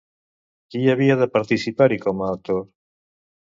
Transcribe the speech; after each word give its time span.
Qui 0.75 0.81
havia 0.93 1.17
de 1.19 1.27
participar-hi 1.35 2.01
com 2.07 2.25
a 2.29 2.33
actor? 2.39 2.67